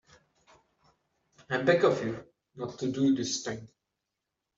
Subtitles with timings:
[1.47, 3.67] I beg of you not to do this thing.